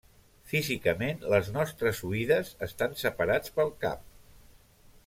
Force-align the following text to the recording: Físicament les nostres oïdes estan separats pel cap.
Físicament 0.53 1.21
les 1.33 1.51
nostres 1.57 2.01
oïdes 2.09 2.51
estan 2.69 2.99
separats 3.05 3.55
pel 3.61 3.73
cap. 3.87 4.07